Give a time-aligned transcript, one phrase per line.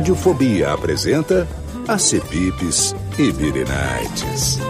[0.00, 1.46] Radiofobia apresenta
[1.86, 4.69] Acepipes e Birinites.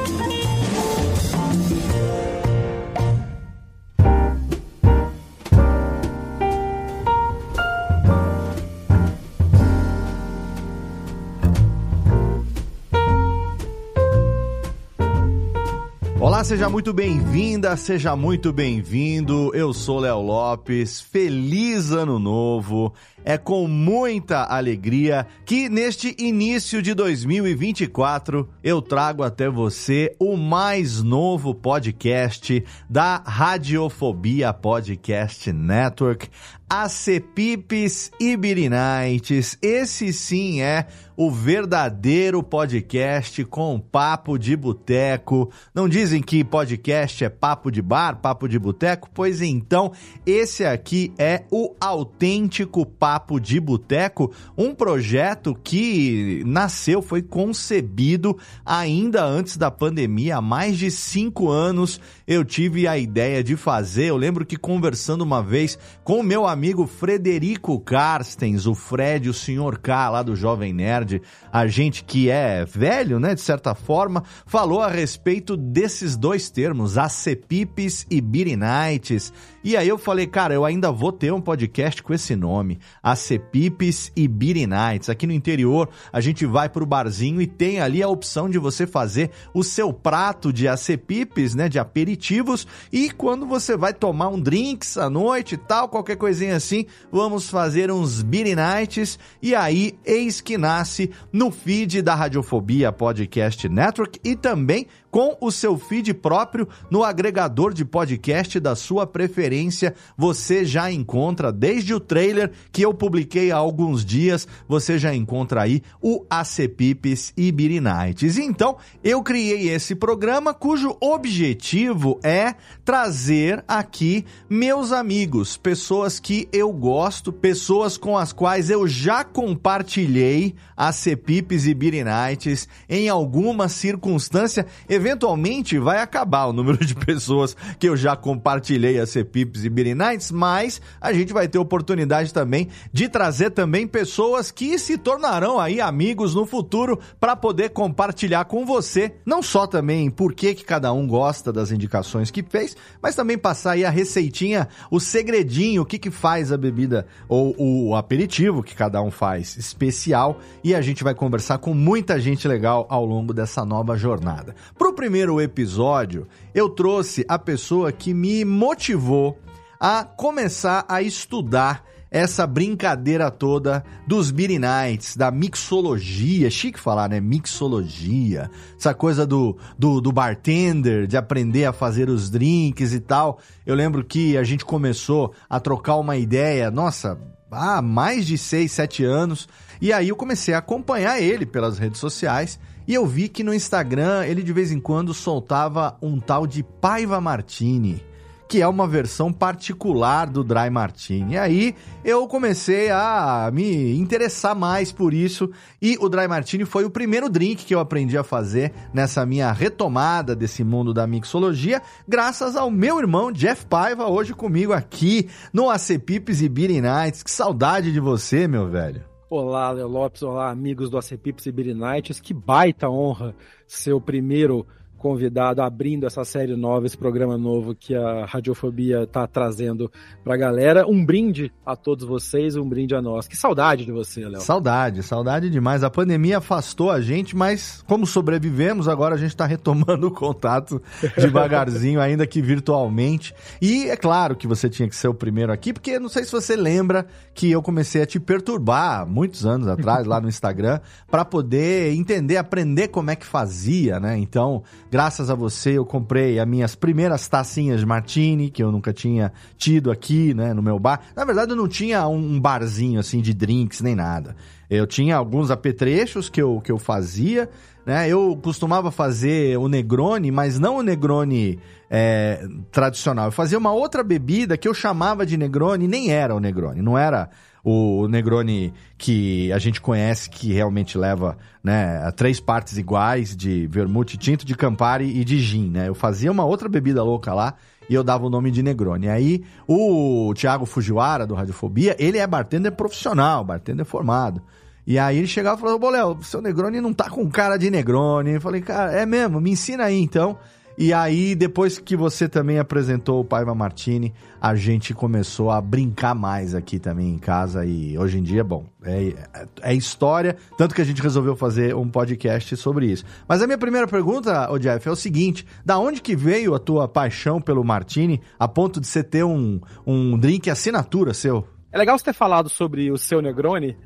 [16.21, 19.51] Olá, seja muito bem-vinda, seja muito bem-vindo.
[19.55, 21.01] Eu sou Léo Lopes.
[21.01, 22.93] Feliz ano novo.
[23.25, 31.03] É com muita alegria que neste início de 2024 eu trago até você o mais
[31.03, 36.29] novo podcast da Radiofobia Podcast Network,
[36.71, 39.59] Acepipes Birinites.
[39.61, 45.51] Esse sim é o verdadeiro podcast com papo de boteco.
[45.75, 49.11] Não dizem que podcast é papo de bar, papo de boteco?
[49.13, 49.93] Pois então,
[50.25, 59.25] esse aqui é o autêntico Papo de Boteco, um projeto que nasceu, foi concebido ainda
[59.25, 64.05] antes da pandemia, há mais de cinco anos eu tive a ideia de fazer.
[64.05, 69.35] Eu lembro que conversando uma vez com o meu amigo Frederico Carstens, o Fred, o
[69.35, 74.23] senhor K lá do Jovem Nerd, a gente que é velho, né, de certa forma,
[74.45, 79.33] falou a respeito desses dois termos, acepipes e birinites.
[79.65, 84.13] E aí eu falei, cara, eu ainda vou ter um podcast com esse nome, Acepipes
[84.17, 85.09] e Birinites.
[85.09, 88.87] Aqui no interior, a gente vai pro barzinho e tem ali a opção de você
[88.87, 94.41] fazer o seu prato de acepipes, né, de aperitivos, e quando você vai tomar um
[94.41, 100.41] drinks à noite e tal, qualquer coisinha assim, vamos fazer uns Birinites, e aí eis
[100.41, 106.69] que nasce no feed da Radiofobia Podcast Network e também com o seu feed próprio
[106.91, 109.95] no agregador de podcast da sua preferência.
[110.17, 115.63] Você já encontra desde o trailer que eu publiquei há alguns dias, você já encontra
[115.63, 118.39] aí o Acepipes e Birinites.
[118.39, 122.55] Então, eu criei esse programa cujo objetivo é
[122.85, 130.55] trazer aqui meus amigos, pessoas que eu gosto, pessoas com as quais eu já compartilhei
[130.77, 134.67] Acepipes e Birinites em alguma circunstância
[135.01, 139.97] Eventualmente vai acabar o número de pessoas que eu já compartilhei a Cepips e Beer
[139.97, 145.59] Nights, mas a gente vai ter oportunidade também de trazer também pessoas que se tornarão
[145.59, 150.65] aí amigos no futuro para poder compartilhar com você, não só também por que, que
[150.65, 155.81] cada um gosta das indicações que fez, mas também passar aí a receitinha, o segredinho,
[155.81, 160.75] o que que faz a bebida ou o aperitivo que cada um faz especial e
[160.75, 164.55] a gente vai conversar com muita gente legal ao longo dessa nova jornada.
[164.77, 169.39] Pro no primeiro episódio, eu trouxe a pessoa que me motivou
[169.79, 177.21] a começar a estudar essa brincadeira toda dos Beer Nights, da mixologia, chique falar, né?
[177.21, 183.39] Mixologia, essa coisa do, do, do, bartender, de aprender a fazer os drinks e tal.
[183.65, 187.17] Eu lembro que a gente começou a trocar uma ideia, nossa,
[187.49, 189.49] há mais de 6, 7 anos,
[189.81, 192.59] e aí eu comecei a acompanhar ele pelas redes sociais
[192.91, 196.65] e eu vi que no Instagram ele de vez em quando soltava um tal de
[196.65, 198.05] Paiva Martini,
[198.49, 201.35] que é uma versão particular do Dry Martini.
[201.35, 206.85] E aí eu comecei a me interessar mais por isso e o Dry Martini foi
[206.85, 211.81] o primeiro drink que eu aprendi a fazer nessa minha retomada desse mundo da mixologia,
[212.09, 217.23] graças ao meu irmão Jeff Paiva, hoje comigo aqui no Acepipes e Beer Nights.
[217.23, 219.10] Que saudade de você, meu velho.
[219.33, 222.19] Olá, Léo Lopes, olá, amigos do ACPIPS e Birinites.
[222.19, 223.33] Que baita honra
[223.65, 224.67] ser o primeiro
[225.01, 229.91] convidado abrindo essa série nova, esse programa novo que a Radiofobia está trazendo
[230.23, 230.87] para a galera.
[230.87, 233.27] Um brinde a todos vocês, um brinde a nós.
[233.27, 234.43] Que saudade de você, Léo.
[234.43, 235.83] Saudade, saudade demais.
[235.83, 240.83] A pandemia afastou a gente, mas como sobrevivemos, agora a gente está retomando o contato
[241.17, 243.35] devagarzinho, ainda que virtualmente.
[243.61, 246.33] E é claro que você tinha que ser o primeiro aqui, porque não sei se
[246.33, 250.79] você lembra que eu comecei a te perturbar muitos anos atrás lá no Instagram
[251.11, 254.19] para poder entender, aprender como é que fazia, né?
[254.19, 258.93] Então, Graças a você, eu comprei as minhas primeiras tacinhas de martini, que eu nunca
[258.93, 261.01] tinha tido aqui, né, no meu bar.
[261.15, 264.35] Na verdade, eu não tinha um barzinho, assim, de drinks, nem nada.
[264.69, 267.49] Eu tinha alguns apetrechos que eu, que eu fazia,
[267.87, 268.09] né?
[268.09, 271.59] Eu costumava fazer o Negroni, mas não o Negroni
[271.89, 273.27] é, tradicional.
[273.27, 276.99] Eu fazia uma outra bebida que eu chamava de Negroni, nem era o Negroni, não
[276.99, 277.31] era
[277.63, 284.17] o Negroni que a gente conhece, que realmente leva né, três partes iguais de vermute,
[284.17, 285.89] tinto de Campari e de gin, né?
[285.89, 287.55] Eu fazia uma outra bebida louca lá
[287.89, 289.09] e eu dava o nome de Negroni.
[289.09, 294.41] Aí o Thiago Fujiwara, do Radiofobia, ele é bartender profissional, bartender formado.
[294.87, 298.33] E aí ele chegava e falava, Léo, seu Negroni não tá com cara de Negroni.
[298.33, 300.39] Eu falei, cara, é mesmo, me ensina aí então.
[300.83, 306.15] E aí, depois que você também apresentou o Paiva Martini, a gente começou a brincar
[306.15, 307.67] mais aqui também em casa.
[307.67, 310.39] E hoje em dia, bom, é, é, é história.
[310.57, 313.05] Tanto que a gente resolveu fazer um podcast sobre isso.
[313.29, 316.59] Mas a minha primeira pergunta, ô Jeff, é o seguinte: da onde que veio a
[316.59, 321.47] tua paixão pelo Martini a ponto de você ter um, um drink assinatura seu?
[321.71, 323.77] É legal você ter falado sobre o seu Negroni,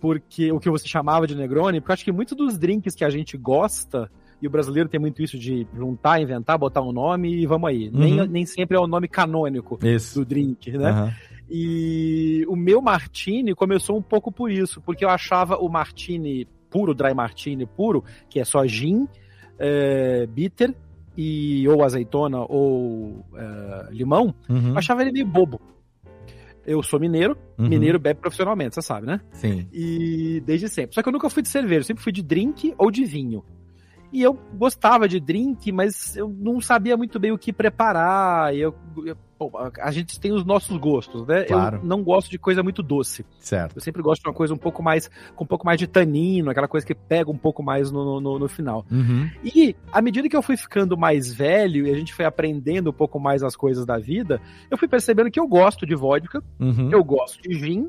[0.00, 3.04] porque o que você chamava de Negroni, porque eu acho que muitos dos drinks que
[3.04, 7.34] a gente gosta e o brasileiro tem muito isso de juntar, inventar, botar um nome
[7.34, 7.88] e vamos aí.
[7.88, 7.98] Uhum.
[7.98, 10.20] Nem, nem sempre é o nome canônico isso.
[10.20, 10.90] do drink, né?
[10.92, 11.10] Uhum.
[11.50, 16.94] E o meu martini começou um pouco por isso, porque eu achava o martini puro,
[16.94, 19.08] dry martini puro, que é só gin,
[19.58, 20.74] é, bitter
[21.16, 24.70] e ou azeitona ou é, limão, uhum.
[24.70, 25.60] eu achava ele meio bobo.
[26.64, 27.68] Eu sou mineiro, uhum.
[27.68, 29.20] mineiro bebe profissionalmente, você sabe, né?
[29.32, 29.66] Sim.
[29.72, 30.94] E desde sempre.
[30.94, 33.44] Só que eu nunca fui de cerveja, eu sempre fui de drink ou de vinho.
[34.12, 38.54] E eu gostava de drink, mas eu não sabia muito bem o que preparar.
[38.54, 38.74] Eu,
[39.04, 39.16] eu
[39.80, 41.44] a gente tem os nossos gostos, né?
[41.44, 41.78] Claro.
[41.78, 43.24] Eu não gosto de coisa muito doce.
[43.38, 43.76] Certo.
[43.76, 46.50] Eu sempre gosto de uma coisa um pouco mais, com um pouco mais de tanino,
[46.50, 48.84] aquela coisa que pega um pouco mais no, no, no final.
[48.90, 49.30] Uhum.
[49.42, 52.92] E à medida que eu fui ficando mais velho e a gente foi aprendendo um
[52.92, 54.40] pouco mais as coisas da vida,
[54.70, 56.90] eu fui percebendo que eu gosto de vodka, uhum.
[56.92, 57.88] eu gosto de gin,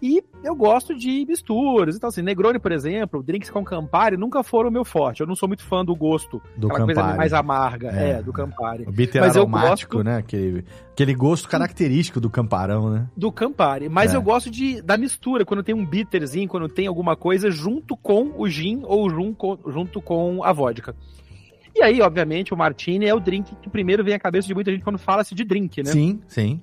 [0.00, 1.96] e eu gosto de misturas.
[1.96, 5.20] Então, assim, Negroni, por exemplo, drinks com Campari nunca foram o meu forte.
[5.20, 6.94] Eu não sou muito fã do gosto, do aquela Campari.
[6.94, 8.84] coisa mais amarga, é, é do Campari.
[8.86, 10.04] O bitter Mas aromático, gosto...
[10.04, 10.18] né?
[10.18, 13.08] Aquele, aquele gosto característico do Camparão, né?
[13.16, 13.88] Do Campari.
[13.88, 14.16] Mas é.
[14.16, 18.32] eu gosto de, da mistura, quando tem um bitterzinho, quando tem alguma coisa junto com
[18.36, 20.94] o gin ou junto, junto com a vodka.
[21.74, 24.70] E aí, obviamente, o Martini é o drink que primeiro vem à cabeça de muita
[24.70, 25.90] gente quando fala-se de drink, né?
[25.90, 26.60] Sim, sim.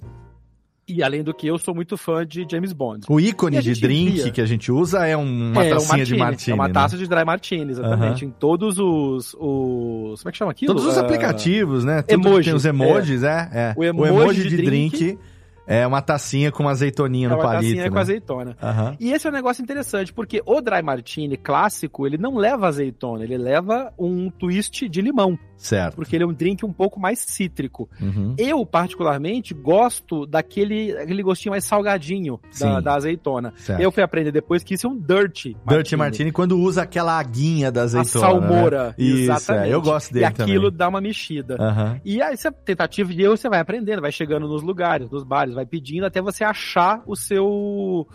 [0.92, 3.06] E além do que, eu sou muito fã de James Bond.
[3.10, 4.32] O ícone de drink via...
[4.32, 6.52] que a gente usa é uma é, tacinha um de martini.
[6.52, 6.74] É uma né?
[6.74, 8.26] taça de dry martini, exatamente.
[8.26, 10.22] Em todos os, os.
[10.22, 10.74] Como é que chama aquilo?
[10.74, 11.00] Todos os uh...
[11.00, 12.02] aplicativos, né?
[12.02, 12.46] Tudo emojis.
[12.46, 13.50] Tem os emojis, é.
[13.52, 13.74] é, é.
[13.78, 15.20] O, emoji o, emoji de, de drink, drink
[15.68, 17.54] é uma tacinha com uma azeitoninha é no palito.
[17.54, 17.90] Uma tacinha né?
[17.90, 18.58] com azeitona.
[18.62, 18.98] Uhum.
[19.00, 23.24] E esse é um negócio interessante, porque o dry martini clássico, ele não leva azeitona,
[23.24, 25.38] ele leva um twist de limão.
[25.62, 25.96] Certo.
[25.96, 27.88] Porque ele é um drink um pouco mais cítrico.
[28.02, 28.34] Uhum.
[28.36, 33.54] Eu, particularmente, gosto daquele aquele gostinho mais salgadinho da, da, azeitona.
[33.56, 33.80] Certo.
[33.80, 35.78] Eu fui aprender depois que isso é um dirty martini.
[35.78, 38.26] Dirty martini quando usa aquela aguinha da azeitona.
[38.26, 38.88] A salmoura.
[38.88, 38.94] Né?
[38.98, 39.70] Isso, exatamente.
[39.70, 39.74] É.
[39.74, 40.78] Eu gosto dele E aquilo também.
[40.78, 41.58] dá uma mexida.
[41.60, 42.02] Uhum.
[42.04, 45.51] E aí, essa tentativa de erro, você vai aprendendo, vai chegando nos lugares, nos bares,
[45.54, 48.08] vai pedindo até você achar o seu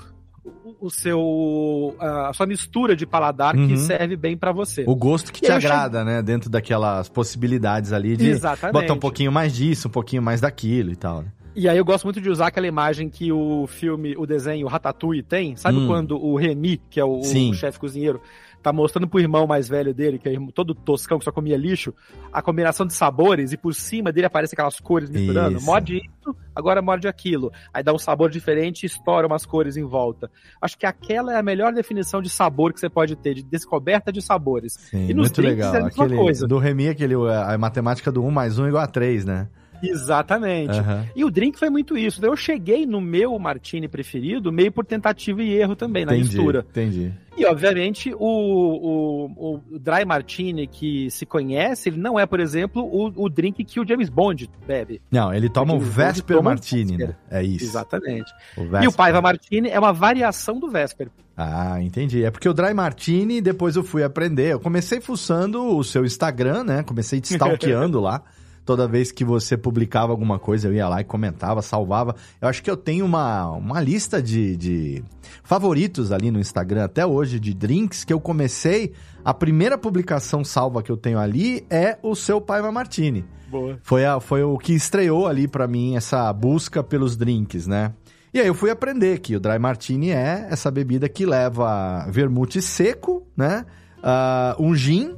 [0.80, 3.68] o seu a sua mistura de paladar uhum.
[3.68, 4.84] que serve bem para você.
[4.86, 8.72] O gosto que te agrada, né, dentro daquelas possibilidades ali de Exatamente.
[8.72, 11.22] botar um pouquinho mais disso, um pouquinho mais daquilo e tal.
[11.22, 11.28] Né?
[11.56, 15.22] E aí eu gosto muito de usar aquela imagem que o filme, o desenho Ratatouille
[15.22, 15.56] tem.
[15.56, 15.86] Sabe hum.
[15.86, 18.20] quando o Remy, que é o, o chefe cozinheiro,
[18.66, 21.94] tá mostrando pro irmão mais velho dele, que é todo toscão, que só comia lixo,
[22.32, 25.58] a combinação de sabores e por cima dele aparece aquelas cores misturando.
[25.58, 25.64] Isso.
[25.64, 27.52] Morde isso, agora morde aquilo.
[27.72, 30.28] Aí dá um sabor diferente e estoura umas cores em volta.
[30.60, 34.12] Acho que aquela é a melhor definição de sabor que você pode ter, de descoberta
[34.12, 34.72] de sabores.
[34.72, 35.72] Sim, e nos muito legal.
[35.72, 36.48] É a mesma aquele, coisa.
[36.48, 39.46] Do Remy, aquele, a matemática do 1 mais 1 igual a 3, né?
[39.82, 40.78] Exatamente.
[40.78, 41.04] Uhum.
[41.14, 42.24] E o drink foi muito isso.
[42.24, 46.66] Eu cheguei no meu martini preferido meio por tentativa e erro também, na entendi, mistura.
[46.70, 47.12] Entendi.
[47.36, 52.82] E, obviamente, o, o, o Dry Martini que se conhece, ele não é, por exemplo,
[52.82, 55.02] o, o drink que o James Bond bebe.
[55.10, 57.14] Não, ele toma o, o Vesper Martini, né?
[57.30, 57.64] É isso.
[57.64, 58.32] Exatamente.
[58.56, 61.08] O e o Paiva Martini é uma variação do Vesper.
[61.36, 62.24] Ah, entendi.
[62.24, 64.54] É porque o Dry Martini, depois eu fui aprender.
[64.54, 66.82] Eu comecei fuçando o seu Instagram, né?
[66.82, 68.22] Comecei te stalkeando lá.
[68.66, 72.16] Toda vez que você publicava alguma coisa, eu ia lá e comentava, salvava.
[72.40, 75.04] Eu acho que eu tenho uma, uma lista de, de
[75.44, 78.92] favoritos ali no Instagram até hoje, de drinks, que eu comecei.
[79.24, 83.24] A primeira publicação salva que eu tenho ali é o seu Paiva Martini.
[83.48, 83.78] Boa.
[83.84, 87.94] Foi, a, foi o que estreou ali para mim essa busca pelos drinks, né?
[88.34, 92.60] E aí eu fui aprender que o Dry Martini é essa bebida que leva vermute
[92.60, 93.64] seco, né?
[93.98, 95.14] Uh, um gin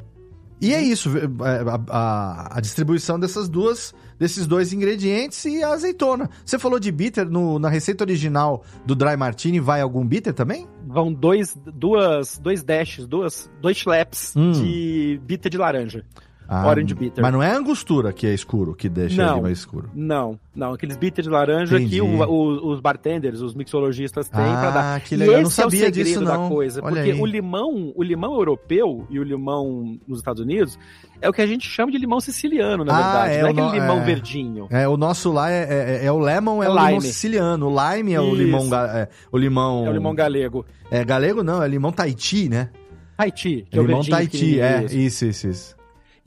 [0.61, 1.23] e é isso, é,
[1.71, 6.29] a, a, a, distribuição dessas duas, desses dois ingredientes e a azeitona.
[6.45, 10.67] Você falou de bitter, no, na receita original do Dry Martini vai algum bitter também?
[10.87, 14.53] Vão dois, duas, dois dashes, duas, dois schleps hum.
[14.53, 16.05] de bitter de laranja.
[16.51, 17.23] Ah, Orange Bitter.
[17.23, 19.91] Mas não é a angostura que é escuro, que deixa não, ele mais escuro.
[19.95, 20.73] Não, não.
[20.73, 21.97] Aqueles bitters de laranja Entendi.
[21.97, 24.97] que o, o, os bartenders, os mixologistas têm ah, pra dar.
[24.97, 25.35] Ah, que legal.
[25.35, 26.45] E eu não sabia é o disso, não.
[26.45, 26.81] da coisa.
[26.83, 27.21] Olha porque aí.
[27.21, 30.79] o limão, o limão europeu e o limão nos Estados Unidos
[31.21, 33.35] é o que a gente chama de limão siciliano, na ah, verdade.
[33.35, 33.75] É não é aquele no...
[33.75, 34.05] limão é...
[34.05, 34.67] verdinho.
[34.71, 37.69] É, o nosso lá é, é, é o lemon, é, é o limão siciliano.
[37.69, 39.87] O lime é o limão, é, o limão...
[39.87, 40.65] É o limão galego.
[40.91, 42.71] É, galego não, é limão Tahiti, né?
[43.19, 45.78] Tahiti, que é, o limão Tahiti, é, isso, isso, isso.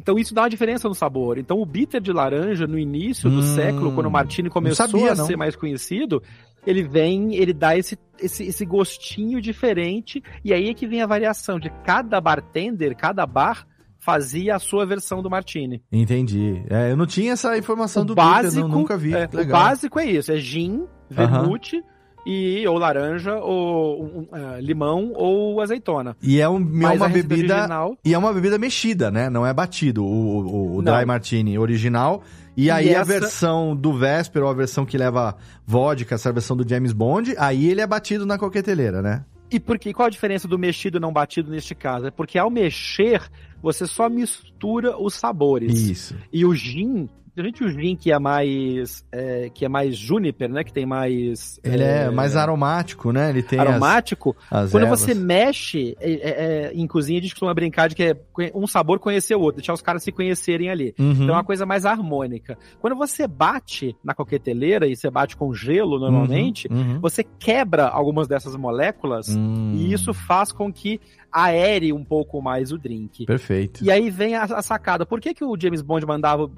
[0.01, 1.38] Então isso dá uma diferença no sabor.
[1.38, 5.12] Então o bitter de laranja no início do hum, século, quando o Martini começou sabia,
[5.12, 5.25] a não.
[5.25, 6.24] ser mais conhecido,
[6.65, 11.08] ele vem, ele dá esse, esse, esse gostinho diferente e aí é que vem a
[11.08, 13.67] variação de cada bartender, cada bar
[14.00, 15.84] fazia a sua versão do Martini.
[15.91, 16.63] Entendi.
[16.67, 19.13] É, eu não tinha essa informação o do básico, bitter, não, nunca vi.
[19.13, 21.84] É, o básico é isso, é gin, vermute,
[22.25, 26.16] e ou laranja, ou um, uh, limão ou azeitona.
[26.22, 27.98] E é, um, é uma bebida original...
[28.04, 29.30] e é uma bebida mexida, né?
[29.30, 32.22] Não é batido o, o, o dry martini original.
[32.56, 33.01] E, e aí essa...
[33.01, 35.36] a versão do Vesper ou a versão que leva
[35.66, 39.24] vodka, essa versão do James Bond, aí ele é batido na coqueteleira, né?
[39.51, 42.08] E porque qual a diferença do mexido e não batido neste caso?
[42.08, 43.22] É porque ao mexer,
[43.62, 45.78] você só mistura os sabores.
[45.78, 46.16] Isso.
[46.32, 50.64] E o gin, Principalmente o gin que é mais é, que é mais juniper, né?
[50.64, 53.30] Que tem mais ele é, é mais aromático, né?
[53.30, 54.36] Ele tem aromático.
[54.50, 55.00] As, as quando ervas.
[55.00, 58.16] você mexe é, é, é, em cozinha, a gente costuma brincar de que é
[58.54, 60.94] um sabor conhecer o outro, deixar os caras se conhecerem ali.
[61.00, 61.12] Uhum.
[61.12, 62.58] Então é uma coisa mais harmônica.
[62.80, 66.82] Quando você bate na coqueteleira e você bate com gelo normalmente, uhum.
[66.82, 67.00] Uhum.
[67.00, 69.74] você quebra algumas dessas moléculas hum.
[69.76, 71.00] e isso faz com que
[71.32, 73.26] aere um pouco mais o drink.
[73.26, 73.84] Perfeito.
[73.84, 75.06] E aí vem a, a sacada.
[75.06, 76.50] Por que, que o James Bond mandava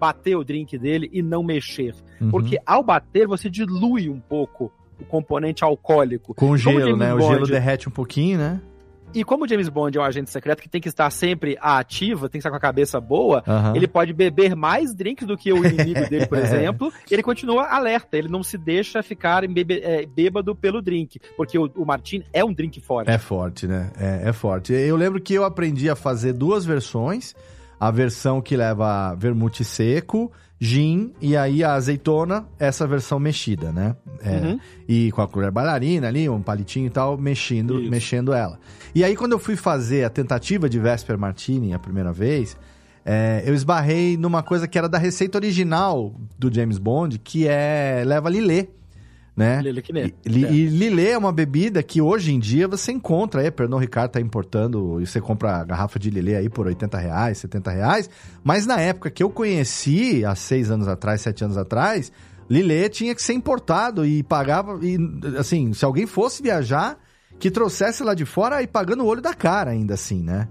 [0.00, 1.94] bater o drink dele e não mexer?
[2.20, 2.30] Uhum.
[2.30, 6.34] Porque ao bater, você dilui um pouco o componente alcoólico.
[6.34, 7.10] Com o gelo, né?
[7.10, 8.60] Bond, o gelo derrete um pouquinho, né?
[9.14, 12.28] E como o James Bond é um agente secreto que tem que estar sempre ativa,
[12.28, 13.76] tem que estar com a cabeça boa, uhum.
[13.76, 17.66] ele pode beber mais drinks do que o inimigo dele, por exemplo, e ele continua
[17.66, 22.24] alerta, ele não se deixa ficar bebe, é, bêbado pelo drink, porque o, o Martin
[22.32, 23.10] é um drink forte.
[23.10, 23.90] É forte, né?
[23.98, 24.72] É, é forte.
[24.72, 27.34] Eu lembro que eu aprendi a fazer duas versões,
[27.82, 33.96] a versão que leva vermute seco gin e aí a azeitona, essa versão mexida, né?
[34.22, 34.60] É, uhum.
[34.86, 38.56] E com a colher bailarina ali, um palitinho e tal, mexendo, mexendo ela.
[38.94, 42.56] E aí quando eu fui fazer a tentativa de Vesper Martini a primeira vez,
[43.04, 48.04] é, eu esbarrei numa coisa que era da receita original do James Bond, que é
[48.06, 48.68] leva lilê
[49.36, 49.62] né?
[49.62, 49.82] Lilê
[50.26, 50.52] e, é.
[50.52, 54.20] e Lilê é uma bebida que hoje em dia você encontra aí, Pernod Ricard tá
[54.20, 58.10] importando, e você compra a garrafa de Lilê aí por 80 reais, 70 reais,
[58.44, 62.12] mas na época que eu conheci, há seis anos atrás, sete anos atrás,
[62.48, 64.98] Lilê tinha que ser importado e pagava, e
[65.38, 66.98] assim, se alguém fosse viajar,
[67.38, 70.48] que trouxesse lá de fora e pagando o olho da cara ainda assim, né?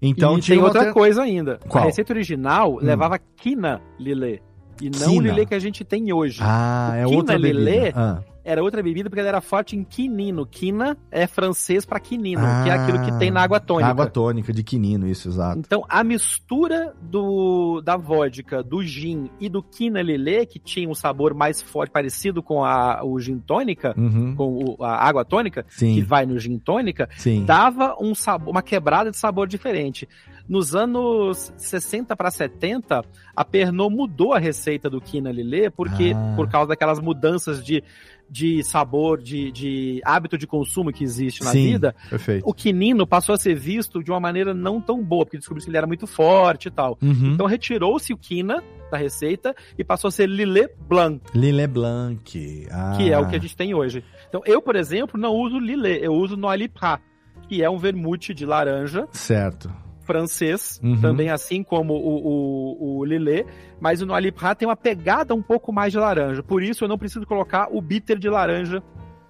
[0.00, 0.92] Então e tinha tem outra ter...
[0.92, 1.58] coisa ainda.
[1.68, 1.82] Qual?
[1.82, 2.78] A receita original hum.
[2.80, 4.40] levava quina Lilê.
[4.80, 5.12] E não Quina.
[5.12, 6.40] o Lilê que a gente tem hoje.
[6.42, 8.18] Ah, o é outra Lilê ah.
[8.48, 10.46] Era outra bebida porque ela era forte em quinino.
[10.46, 13.90] Quina é francês para quinino, ah, que é aquilo que tem na água tônica.
[13.90, 15.58] Água tônica de quinino, isso, exato.
[15.58, 20.94] Então, a mistura do da vodka, do gin e do quina Lilê, que tinha um
[20.94, 24.34] sabor mais forte, parecido com a, o gin tônica, uhum.
[24.34, 25.94] com o, a água tônica, Sim.
[25.94, 27.44] que vai no gin tônica, Sim.
[27.44, 30.08] dava um sabor, uma quebrada de sabor diferente.
[30.48, 33.04] Nos anos 60 para 70,
[33.36, 36.32] a Pernod mudou a receita do Quina Lillet porque ah.
[36.34, 37.84] por causa daquelas mudanças de
[38.30, 42.48] de sabor, de, de hábito de consumo que existe na Sim, vida, Perfeito.
[42.48, 45.70] o quinino passou a ser visto de uma maneira não tão boa, porque descobriu que
[45.70, 46.98] ele era muito forte e tal.
[47.02, 47.32] Uhum.
[47.34, 52.66] Então retirou-se o quina da receita e passou a ser Lillet Blanc, Lillet Blanc.
[52.70, 52.94] Ah.
[52.96, 54.04] que é o que a gente tem hoje.
[54.28, 57.00] Então eu, por exemplo, não uso Lillet, eu uso Noilly Prat,
[57.48, 59.70] que é um vermute de laranja Certo.
[60.08, 60.98] Francês, Uhum.
[61.00, 63.46] também assim como o, o, o Lillet,
[63.78, 66.42] mas o Noilly Prat tem uma pegada um pouco mais de laranja.
[66.42, 68.82] Por isso eu não preciso colocar o bitter de laranja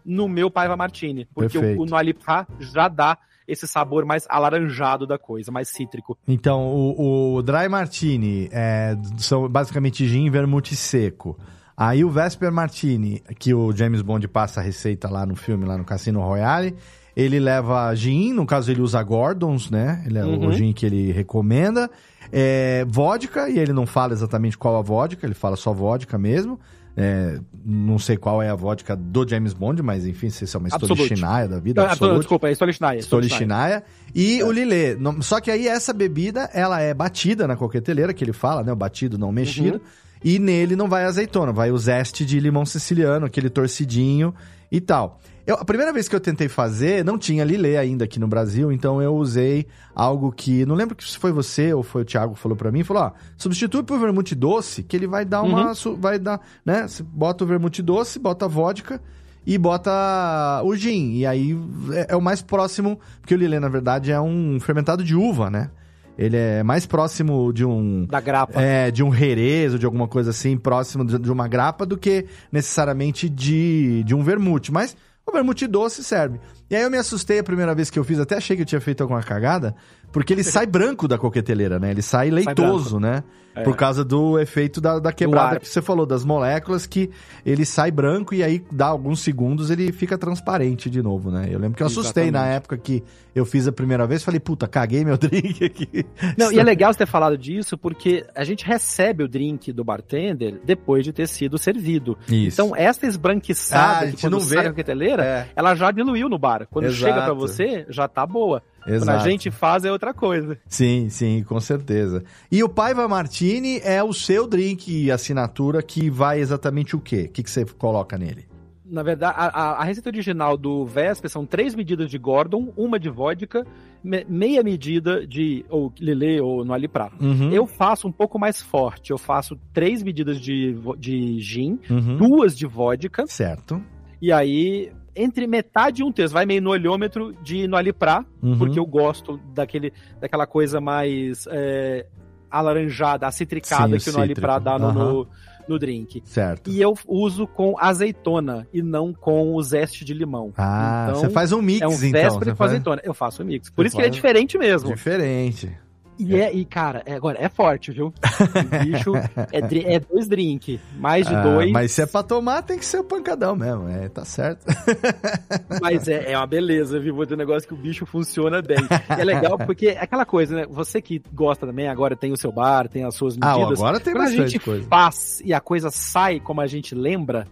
[0.05, 1.81] no meu Paiva Martini, porque Perfeito.
[1.81, 6.17] o, o Noilly Prat já dá esse sabor mais alaranjado da coisa, mais cítrico.
[6.29, 11.37] Então, o, o Dry Martini é, são basicamente gin, vermute seco.
[11.77, 15.79] Aí o Vesper Martini, que o James Bond passa a receita lá no filme, lá
[15.79, 16.75] no Cassino Royale,
[17.21, 20.05] ele leva gin, no caso ele usa Gordons, né?
[20.07, 20.53] Ele é o Uhum.
[20.53, 21.91] gin que ele recomenda.
[22.31, 26.61] É, vodka, e ele não fala exatamente qual a vodka, ele fala só vodka mesmo.
[27.01, 30.61] É, não sei qual é a vodka do James Bond, mas enfim, se isso é
[30.61, 30.69] uma.
[30.69, 31.83] Stolichnaya da vida.
[31.83, 32.19] Ah, Absolute.
[32.19, 32.99] desculpa, é Stolichnaya.
[33.01, 33.83] Stolichnaya.
[34.15, 34.97] E o Lillet.
[35.01, 38.73] Não- Só que aí essa bebida, ela é batida na coqueteleira, que ele fala, né?
[38.73, 39.81] O batido não mexido.
[40.25, 44.35] E nele não vai azeitona, vai o zeste de limão siciliano, aquele torcidinho
[44.71, 45.19] e tal.
[45.47, 48.71] Eu, a primeira vez que eu tentei fazer, não tinha Lillet ainda aqui no Brasil,
[48.71, 50.67] então eu usei algo que.
[50.67, 53.13] Não lembro se foi você ou foi o Thiago que falou pra mim, falou: ó,
[53.37, 55.75] substitui por vermute doce, que ele vai dar uma.
[55.75, 56.41] su- Vai dar.
[56.67, 56.87] né?
[56.87, 59.01] Você bota o vermute doce, bota a vodka
[59.47, 61.13] e bota o gin.
[61.15, 61.57] E aí
[61.93, 65.49] é, é o mais próximo, porque o Lillet, na verdade, é um fermentado de uva,
[65.49, 65.71] né?
[66.19, 68.05] Ele é mais próximo de um.
[68.07, 68.61] Da grapa.
[68.61, 71.97] É, de um herês ou de alguma coisa assim, próximo de de uma grapa, do
[71.97, 74.73] que necessariamente de, de um vermute.
[74.73, 76.41] Mas o vermute doce serve.
[76.71, 78.67] E aí eu me assustei a primeira vez que eu fiz, até achei que eu
[78.67, 79.77] tinha feito alguma cagada,
[80.13, 81.91] porque ele sai branco da coqueteleira, né?
[81.91, 83.23] Ele sai leitoso, né?
[83.55, 83.65] É.
[83.65, 87.11] Por causa do efeito da, da quebrada que você falou, das moléculas, que
[87.45, 91.49] ele sai branco e aí dá alguns segundos ele fica transparente de novo, né?
[91.51, 92.57] Eu lembro que eu assustei na Exatamente.
[92.57, 93.03] época que
[93.35, 96.07] eu fiz a primeira vez, falei, puta, caguei meu drink aqui.
[96.37, 99.83] Não, e é legal você ter falado disso porque a gente recebe o drink do
[99.83, 102.17] bartender depois de ter sido servido.
[102.29, 102.61] Isso.
[102.63, 104.65] Então, essa Ah, esbranquiçada a que quando não sai vê.
[104.65, 106.67] da coqueteleira, É, ela já diluiu no bar.
[106.71, 107.01] Quando Exato.
[107.13, 108.63] chega pra você, já tá boa.
[108.89, 109.31] Quando a exato.
[109.31, 110.59] gente faz é outra coisa.
[110.67, 112.25] Sim, sim, com certeza.
[112.51, 117.27] E o Paiva Martini é o seu drink e assinatura que vai exatamente o quê?
[117.29, 118.47] O que, que você coloca nele?
[118.91, 122.99] Na verdade, a, a- a receita original do Vesper são três medidas de Gordon, uma
[122.99, 123.67] de vodka,
[124.03, 127.11] me- meia medida de ou Lillet ou no Alipra.
[127.21, 127.51] Uhum.
[127.53, 129.11] Eu faço um pouco mais forte.
[129.11, 132.17] Eu faço três medidas de, de gin, Uhum.
[132.17, 133.79] duas de vodka, Certo.
[134.23, 136.33] e aí entre metade e um terço.
[136.35, 138.57] Vai meio no olhômetro de no Alipra, Uhum.
[138.59, 142.07] porque eu gosto daquele, daquela coisa mais é,
[142.51, 144.61] alaranjada, acitricada Sim, que o no cítrico.
[144.61, 145.05] dá no, Aham.
[145.13, 145.29] no,
[145.69, 146.23] no drink.
[146.25, 146.71] Certo.
[146.71, 150.53] E eu uso com azeitona e não com o zeste de limão.
[150.57, 152.11] Ah, Então, você faz um mix, É um então.
[152.11, 152.71] véspera com faz...
[152.71, 153.03] azeitona.
[153.05, 153.69] Eu faço o mix.
[153.71, 154.89] Por Você isso que ele é faz- diferente mesmo.
[154.95, 155.71] Diferente.
[156.19, 158.07] E, é, e cara, é, agora é forte, viu?
[158.09, 161.71] O bicho é, é dois drink, mais de Ah, dois.
[161.71, 163.89] Mas se é pra tomar, tem que ser o pancadão mesmo.
[163.89, 164.65] É, tá certo.
[165.81, 167.15] Mas é, é uma beleza, viu?
[167.15, 168.79] Vou ter um negócio que o bicho funciona bem.
[169.17, 170.67] E é legal porque é aquela coisa, né?
[170.69, 173.79] Você que gosta também, agora tem o seu bar, tem as suas Ah, medidas.
[173.79, 174.87] agora tem Quando a bastante gente coisa.
[174.89, 177.47] faz e a coisa sai como a gente lembra,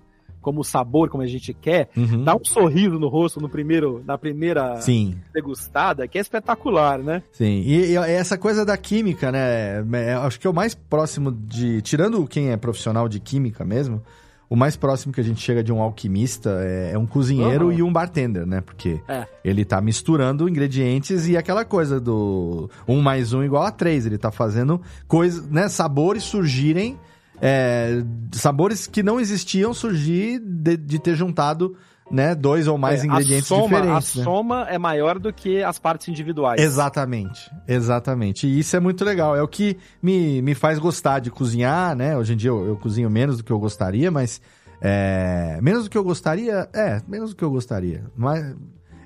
[0.46, 2.22] como o sabor, como a gente quer, Uhum.
[2.22, 7.20] dá um sorriso no rosto no primeiro, na primeira Sim, degustada, que é espetacular, né?
[7.32, 7.62] sim.
[7.66, 9.82] E, e essa coisa da química, né?
[10.22, 11.82] acho que é o mais próximo de.
[11.82, 14.00] Tirando quem é profissional de química mesmo,
[14.48, 17.72] o mais próximo que a gente chega de um alquimista é, é um cozinheiro Uhum.
[17.72, 18.61] e um bartender, né?
[18.61, 19.26] Porque É.
[19.44, 24.06] ele tá misturando ingredientes e aquela coisa do um mais um igual a três.
[24.06, 25.68] Ele tá fazendo coisas, né?
[25.68, 26.96] Sabores surgirem.
[27.40, 31.77] É, sabores que não existiam surgir de, de ter juntado
[32.11, 34.16] né, dois ou mais É, ingredientes a soma, diferentes.
[34.16, 34.25] A né?
[34.25, 36.61] soma é maior do que as partes individuais.
[36.61, 38.46] Exatamente, exatamente.
[38.46, 39.35] E isso é muito legal.
[39.35, 42.16] É o que me, me faz gostar de cozinhar, né?
[42.16, 44.40] Hoje em dia eu, eu cozinho menos do que eu gostaria, mas.
[44.81, 46.68] é, menos do que eu gostaria?
[46.72, 48.05] É, menos do que eu gostaria.
[48.16, 48.55] Mas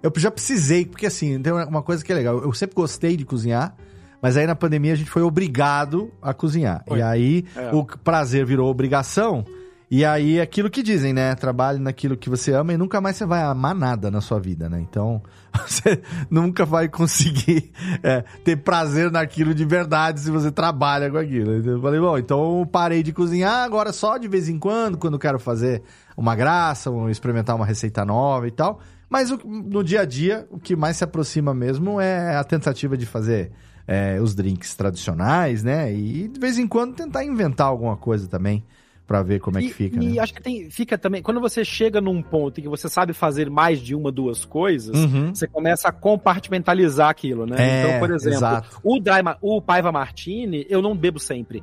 [0.03, 2.38] eu já precisei, porque assim, tem uma coisa que é legal.
[2.38, 3.75] Eu sempre gostei de cozinhar,
[4.23, 6.85] mas aí na pandemia a gente foi obrigado a cozinhar.
[6.87, 6.99] Foi.
[6.99, 7.71] E aí É.
[7.75, 9.45] o prazer virou obrigação.
[9.93, 11.35] E aí, aquilo que dizem, né?
[11.35, 14.69] Trabalhe naquilo que você ama e nunca mais você vai amar nada na sua vida,
[14.69, 14.81] né?
[14.89, 15.21] Então,
[15.67, 21.55] você nunca vai conseguir é, ter prazer naquilo de verdade se você trabalha com aquilo.
[21.55, 25.41] Eu falei, bom, então parei de cozinhar, agora só de vez em quando, quando quero
[25.41, 25.83] fazer
[26.17, 28.79] uma graça, ou experimentar uma receita nova e tal.
[29.09, 33.07] Mas no dia a dia, o que mais se aproxima mesmo é a tentativa de
[33.07, 33.51] fazer
[33.90, 35.92] é, os drinks tradicionais, né?
[35.92, 38.62] E de vez em quando tentar inventar alguma coisa também
[39.07, 40.20] Pra ver como é que E- fica, E né?
[40.20, 41.20] acho que tem, fica também.
[41.20, 44.96] Quando você chega num ponto em que você sabe fazer mais de uma, duas coisas,
[44.96, 45.35] Uhum.
[45.35, 47.57] você começa a compartimentalizar aquilo, né?
[47.59, 48.81] É, então, por exemplo, exato.
[48.85, 51.61] o, Dry, o Paiva Martini, eu não bebo sempre.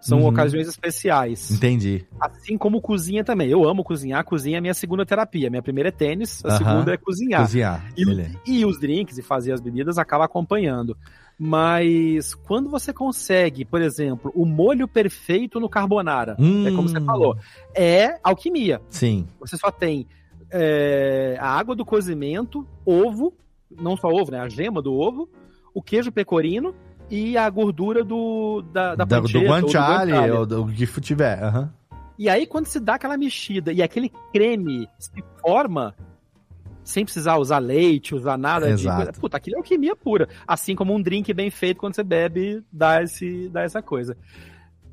[0.00, 0.26] São Uhum.
[0.26, 1.52] ocasiões especiais.
[1.52, 2.04] Entendi.
[2.20, 3.48] Assim como cozinha também.
[3.48, 4.24] Eu amo cozinhar.
[4.24, 5.48] Cozinha é minha segunda terapia.
[5.48, 6.58] Minha primeira é tênis, a Aham.
[6.58, 7.42] segunda é cozinhar.
[7.42, 7.84] Cozinhar.
[7.96, 8.04] E,
[8.44, 10.96] e os drinks e fazer as bebidas acaba acompanhando.
[11.38, 17.04] Mas quando você consegue, por exemplo, o molho perfeito no carbonara, é como você Hum.
[17.04, 17.36] falou,
[17.74, 18.80] é alquimia.
[18.88, 19.26] Sim.
[19.40, 20.06] Você só tem
[20.50, 23.32] é, a água do cozimento, ovo,
[23.70, 24.38] não só ovo, né?
[24.40, 25.28] A gema do ovo,
[25.74, 26.74] o queijo pecorino
[27.10, 30.30] e a gordura do, da, da Da- do pancetta ou do guanciale, guanciale.
[30.32, 31.42] ou do que tiver.
[31.42, 31.72] aham.
[32.18, 35.94] E aí, quando se dá aquela mexida e aquele creme se forma,
[36.84, 39.12] sem precisar usar leite, usar nada Exato.
[39.12, 40.28] de puta, aquilo é alquimia pura.
[40.46, 44.16] Assim como um drink bem feito, quando você bebe, dá, esse, dá essa coisa.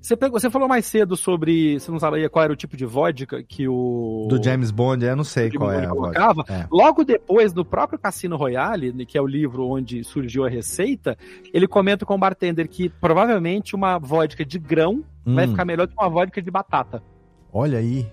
[0.01, 1.77] Você, pegou, você falou mais cedo sobre.
[1.77, 4.27] Você não sabia qual era o tipo de vodka que o.
[4.29, 6.45] Do James Bond, eu não sei qual é Bond colocava.
[6.47, 6.67] É.
[6.71, 11.17] Logo depois, no próprio Cassino Royale, que é o livro onde surgiu a receita,
[11.53, 15.85] ele comenta com o bartender que provavelmente uma vodka de grão vai Hum, ficar melhor
[15.85, 17.03] do que uma vodka de batata.
[17.51, 18.07] Olha aí.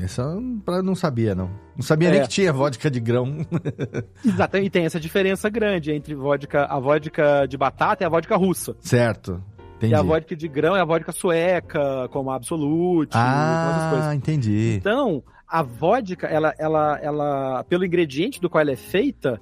[0.00, 1.50] Essa eu não- sabia, não.
[1.74, 2.22] Não sabia nem É.
[2.22, 3.38] que tinha vodka de grão.
[4.24, 8.36] Exatamente, e tem essa diferença grande entre vodka, a vodka de batata e a vodka
[8.36, 8.76] russa.
[8.80, 9.42] certo.
[9.76, 9.92] Entendi.
[9.92, 14.74] E a vodka de grão é a vodka sueca, como a Absolute, ah, entendi.
[14.76, 19.40] Então, a vodka, ela, ela, ela, pelo ingrediente do qual ela é feita,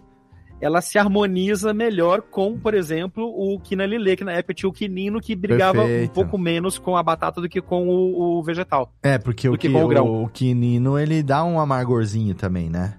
[0.61, 4.73] ela se harmoniza melhor com, por exemplo, o quina lilê, que na época tinha o
[4.73, 6.11] quinino que brigava Perfeito.
[6.11, 8.92] um pouco menos com a batata do que com o, o vegetal.
[9.03, 12.95] É, porque o, que o o quinino, ele dá um amargorzinho também, né?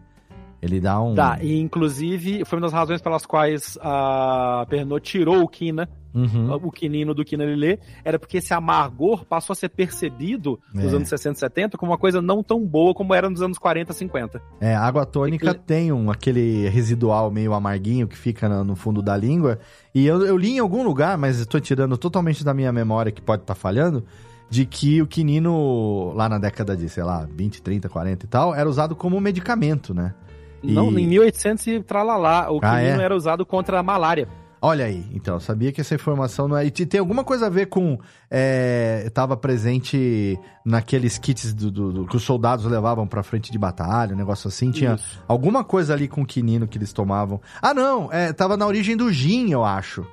[0.62, 1.13] Ele dá um...
[1.13, 6.52] Tá, e inclusive foi uma das razões pelas quais a Pernod tirou o quina Uhum.
[6.63, 10.96] o quinino do quina lilê, era porque esse amargor passou a ser percebido nos É.
[10.96, 13.93] anos 60 e 70 como uma coisa não tão boa como era nos anos 40
[13.93, 14.41] 50.
[14.60, 18.76] É, a água tônica Aquele- tem um, aquele residual meio amarguinho que fica na- no
[18.76, 19.60] fundo da língua.
[19.93, 23.22] E eu, eu li em algum lugar, mas estou tirando totalmente da minha memória que
[23.22, 24.04] pode estar falhando,
[24.50, 28.56] de que o quinino, lá na década de, sei lá, 20, 30, 40 e tal,
[28.56, 30.15] era usado como medicamento, né?
[30.63, 33.04] E- Não, em 1800 e tralalá, o Ah, quinino é?
[33.06, 34.28] era usado contra a malária.
[34.60, 36.65] Olha aí, então, eu sabia que essa informação não é.
[36.65, 38.00] E te- tem alguma coisa a ver com.
[38.30, 43.58] É, estava presente naqueles kits do, do- do- que os soldados levavam pra frente de
[43.60, 44.72] batalha, um negócio assim.
[44.72, 45.24] Tinha Isso.
[45.28, 47.39] alguma coisa ali com quinino que eles tomavam.
[47.62, 50.06] Ah, não, é, tava na origem do gin, eu acho.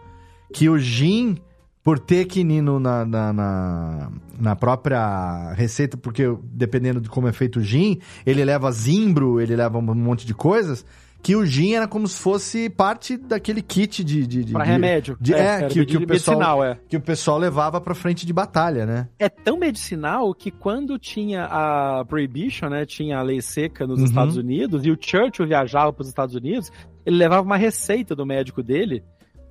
[0.52, 1.38] Que o gin,
[1.84, 7.58] por ter quinino na, na, na, na própria receita, porque dependendo de como é feito
[7.58, 10.84] o gin, ele leva zimbro, ele leva um monte de coisas.
[11.22, 14.26] Que o gin era como se fosse parte daquele kit de.
[14.26, 15.16] de, de Pra de- remédio.
[15.18, 16.78] de- é, era que- que o pessoal- medicinal, é.
[16.86, 19.08] que o pessoal levava pra frente de batalha, né?
[19.18, 24.04] É tão medicinal que quando tinha a Prohibition, né, tinha a lei seca nos Uhum.
[24.04, 26.70] Estados Unidos, e o Churchill viajava para os Estados Unidos,
[27.06, 29.02] ele levava uma receita do médico dele,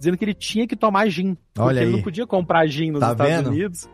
[0.03, 1.35] dizendo que ele tinha que tomar gin.
[1.53, 1.91] Porque Olha ele aí.
[1.95, 3.49] não podia comprar gin nos Tá Estados vendo?
[3.49, 3.89] Unidos.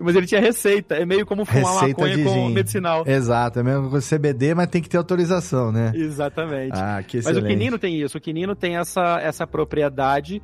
[0.00, 0.94] Mas ele tinha receita.
[0.96, 2.52] É meio como fumar Receita maconha de com gin.
[2.54, 3.04] medicinal.
[3.06, 5.92] Exato, é coisa CBD, mas tem que ter autorização, né?
[5.94, 6.72] Exatamente.
[6.74, 7.44] Ah, que Mas excelente.
[7.44, 10.42] o quinino tem isso, o quinino tem essa, essa propriedade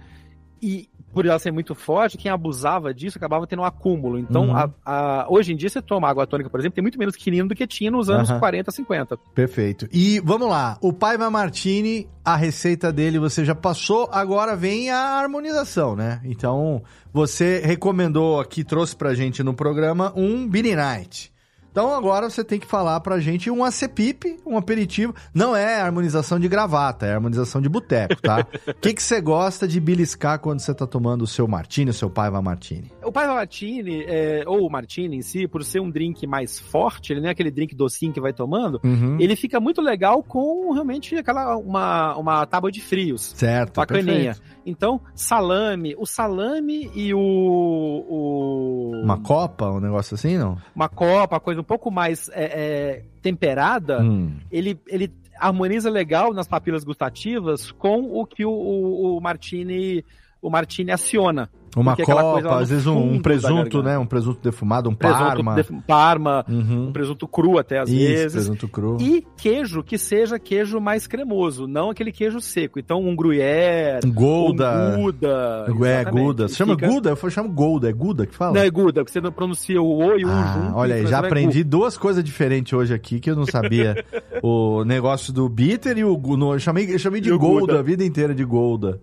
[0.62, 4.18] e por ela ser muito forte, quem abusava disso acabava tendo um acúmulo.
[4.18, 4.56] Então, Uhum.
[4.56, 7.48] a- a- hoje em dia, você toma água tônica, por exemplo, tem muito menos quinino
[7.48, 8.38] do que tinha nos anos Aham.
[8.38, 9.16] 40, 50.
[9.34, 9.88] Perfeito.
[9.92, 14.98] E vamos lá, o Paiva Martini, a receita dele você já passou, agora vem a
[15.18, 16.20] harmonização, né?
[16.24, 21.32] Então, você recomendou aqui, trouxe pra gente no programa um Beanie Night.
[21.78, 25.14] Então agora você tem que falar pra gente um acepip, um aperitivo.
[25.32, 28.44] Não é harmonização de gravata, é harmonização de boteco, tá?
[28.66, 31.94] O que que você gosta de beliscar quando você tá tomando o seu martini, o
[31.94, 32.90] seu Paiva Martini?
[33.04, 37.12] O Paiva Martini, é, ou o Martini em si, por ser um drink mais forte,
[37.12, 39.16] ele não é aquele drink docinho que vai tomando, Uhum.
[39.20, 43.32] ele fica muito legal com realmente aquela uma, uma tábua de frios.
[43.36, 44.34] Certo, Bacaninha.
[44.34, 44.58] perfeito.
[44.66, 50.58] Então, salame, o salame e o, o Uma copa, um negócio assim, não?
[50.74, 54.32] uma copa, coisa um pouco mais é, é, temperada, Hum.
[54.50, 60.04] ele, ele harmoniza legal nas papilas gustativas com o que o, o, o Martini
[60.40, 61.50] o Martini aciona.
[61.80, 63.98] Uma lá copa, às vezes um, um presunto, né?
[63.98, 65.56] Um presunto defumado, um Presunto parma.
[65.86, 66.88] parma, Uhum.
[66.88, 68.32] um presunto cru até às Isso, vezes.
[68.32, 68.96] presunto cru.
[69.00, 72.78] E queijo que seja queijo mais cremoso, não aquele queijo seco.
[72.78, 74.94] Então um gruyère, Um Gouda.
[74.96, 75.66] um Gouda.
[75.86, 76.04] É.
[76.04, 76.48] Gouda.
[76.48, 77.10] Se chama Fica- Gouda?
[77.10, 77.88] Eu chamo Gouda.
[77.88, 78.54] É Gouda que fala?
[78.54, 80.76] Não, é Gouda, porque você não pronuncia o O e o Ah, junto.
[80.76, 84.04] olha aí, já é aprendi duas coisas diferentes hoje aqui que eu não sabia.
[84.42, 87.58] o negócio do bitter e o no, eu chamei, eu chamei de E o Golda
[87.66, 87.78] Gouda.
[87.78, 89.00] a vida inteira de Golda.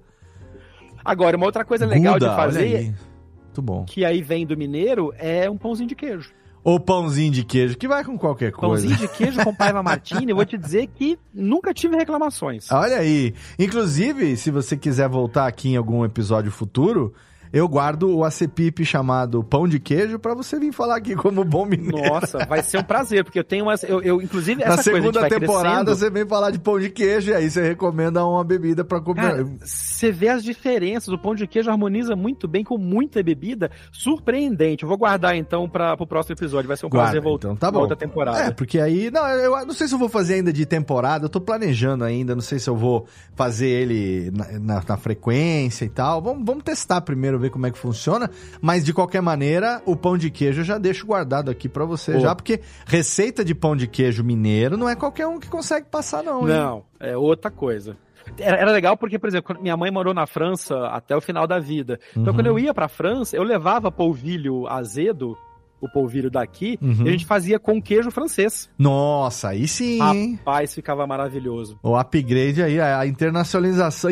[1.05, 2.93] Agora, uma outra coisa legal Gouda, de fazer, aí.
[3.43, 3.85] Muito bom.
[3.85, 6.33] que aí vem do mineiro, é um pãozinho de queijo.
[6.63, 8.87] Ou pãozinho de queijo, que vai com qualquer coisa.
[8.87, 12.71] Pãozinho de queijo com paiva martini, eu vou te dizer que nunca tive reclamações.
[12.71, 13.35] Olha aí.
[13.59, 17.13] Inclusive, se você quiser voltar aqui em algum episódio futuro,
[17.57, 21.65] eu guardo o acepip chamado pão de queijo para você vir falar aqui como bom
[21.65, 21.97] mineiro.
[22.09, 23.81] Nossa, vai ser um prazer, porque eu tenho umas.
[23.83, 26.89] Eu, eu inclusive, essa Na segunda coisa temporada crescendo, você vem falar de pão de
[26.89, 29.21] queijo e aí você recomenda uma bebida para comer.
[29.21, 31.07] Cara, você vê as diferenças.
[31.07, 33.71] O pão de queijo harmoniza muito bem com muita bebida.
[33.91, 34.83] Surpreendente.
[34.83, 36.67] Eu vou guardar então para o próximo episódio.
[36.67, 37.79] Vai ser um Guarda, prazer voltar então, tá bom.
[37.79, 38.39] outra temporada.
[38.39, 39.09] É, porque aí.
[39.09, 42.35] Não, eu não sei se eu vou fazer ainda de temporada, eu tô planejando ainda,
[42.35, 46.21] não sei se eu vou fazer ele na, na- na frequência e tal.
[46.21, 48.29] Vamos, vamos testar primeiro, ver como é que funciona.
[48.61, 52.13] Mas de qualquer maneira, o pão de queijo eu já deixo guardado aqui pra você
[52.13, 52.19] Pô.
[52.19, 56.23] já, porque receita de pão de queijo mineiro não é qualquer um que consegue passar,
[56.23, 56.41] não.
[56.41, 56.47] hein?
[56.55, 57.97] Não, é outra coisa.
[58.39, 61.59] Era, era legal porque, por exemplo, minha mãe morou na França até o final da
[61.59, 61.99] vida.
[62.11, 62.33] Então, Uhum.
[62.33, 65.37] quando eu ia pra França, eu levava polvilho azedo,
[65.79, 67.03] o polvilho daqui, Uhum.
[67.05, 68.67] e a gente fazia com queijo francês.
[68.79, 70.35] Nossa, aí sim, hein?
[70.39, 71.77] Rapaz, ficava maravilhoso.
[71.83, 74.09] O upgrade aí, a internacionalização,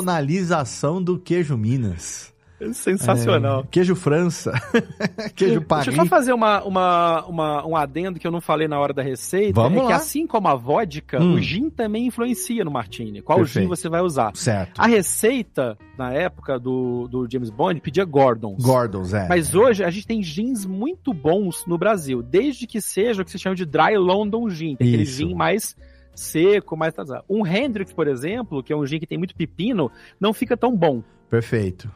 [0.00, 2.32] internacionalização do queijo Minas.
[2.72, 3.60] Sensacional.
[3.60, 4.52] É, queijo França.
[5.34, 5.86] queijo Paris.
[5.86, 8.92] Deixa eu só fazer uma, uma, uma- um adendo que eu não falei na hora
[8.92, 9.60] da receita.
[9.60, 9.96] Vamos é que lá.
[9.96, 11.34] assim como a vodka, Hum.
[11.34, 13.20] o gin também influencia no martini.
[13.22, 13.64] Qual Perfeito.
[13.64, 14.34] gin você vai usar?
[14.34, 14.80] Certo.
[14.80, 18.62] A receita, na época do, do James Bond, pedia Gordons.
[18.62, 19.28] Gordons, é.
[19.28, 23.30] Mas hoje a gente tem gins muito bons no Brasil, desde que seja o que
[23.30, 25.76] se chama de Dry London Gin, que é aquele gin mais
[26.14, 26.94] seco, mais...
[27.28, 30.74] Um Hendrix, por exemplo, que é um gin que tem muito pepino, não fica tão
[30.74, 31.02] bom.
[31.28, 31.90] Perfeito.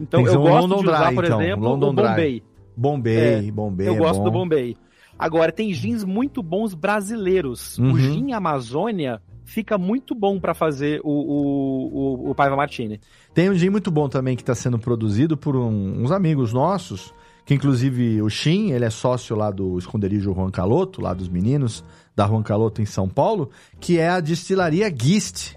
[0.00, 2.04] Então eu gosto London de usar, Dry, por então, exemplo, London o Dry.
[2.04, 2.42] Bombay.
[2.76, 4.24] Bombay, Bombay Eu é gosto bom.
[4.24, 4.76] do Bombay.
[5.18, 7.76] Agora, tem gins muito bons brasileiros.
[7.78, 7.92] Uhum.
[7.92, 13.00] O gin Amazônia fica muito bom pra fazer o, o, o, o Paiva Martini.
[13.34, 17.12] Tem um gin muito bom também que está sendo produzido por um- uns amigos nossos,
[17.44, 21.82] que inclusive o Shin, ele é sócio lá do esconderijo Juan Caloto, lá dos meninos
[22.14, 25.54] da Juan Caloto em São Paulo, que é a destilaria Gist.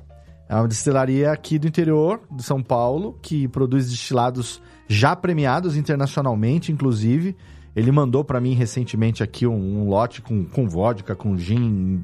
[0.52, 6.74] É uma destilaria aqui do interior de São Paulo, que produz destilados já premiados internacionalmente,
[6.74, 7.38] inclusive.
[7.74, 12.04] Ele mandou para mim recentemente aqui um, um lote com, com vodka, com gin,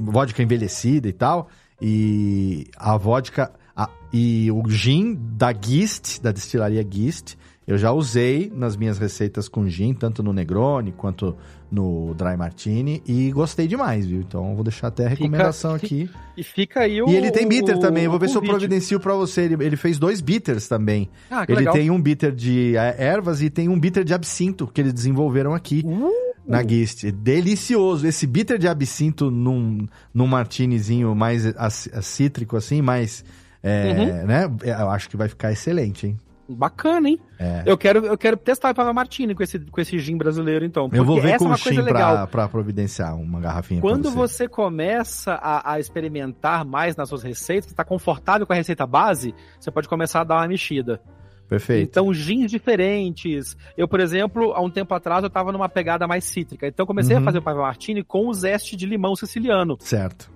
[0.00, 1.50] vodka envelhecida e tal.
[1.78, 7.34] E a vodka a- e o gin da Gist, da destilaria Gist,
[7.66, 11.36] eu já usei nas minhas receitas com gin, tanto no Negroni quanto
[11.72, 14.20] no Dry Martini, e gostei demais, viu?
[14.20, 16.10] Então eu vou deixar até a recomendação fica- aqui.
[16.36, 17.08] E fica aí o.
[17.08, 19.42] E ele tem bitter o- também, eu vou ver se eu providencio pra você.
[19.42, 21.08] Ele, ele fez dois bitters também.
[21.30, 21.74] Ah, que Ele legal.
[21.74, 25.52] tem um bitter de eh, ervas e tem um bitter de absinto que eles desenvolveram
[25.54, 26.10] aqui Uh,
[26.46, 27.04] na Gist.
[27.10, 28.06] Delicioso.
[28.06, 33.24] Esse bitter de absinto num, num martinizinho mais ac- cítrico assim, mais...
[33.62, 34.26] é, Uhum.
[34.26, 34.50] né?
[34.80, 36.18] Eu acho que vai ficar excelente, hein?
[36.48, 37.18] Bacana, hein?
[37.38, 37.62] É.
[37.64, 40.88] Eu quero, eu quero testar o Paiva Martini com esse, com esse gin brasileiro, então.
[40.92, 42.14] Eu vou ver essa com é o legal.
[42.14, 44.44] pra, pra providenciar uma garrafinha Quando você.
[44.44, 49.34] você começa a, a experimentar mais nas suas receitas, está confortável com a receita base,
[49.58, 51.00] você pode começar a dar uma mexida.
[51.48, 51.88] Perfeito.
[51.90, 53.56] Então, gins diferentes.
[53.76, 56.66] Eu, por exemplo, há um tempo atrás, eu estava numa pegada mais cítrica.
[56.66, 57.20] Então, comecei Uhum.
[57.22, 59.76] a fazer o Paiva Martini com o zeste de limão siciliano.
[59.80, 60.32] Certo.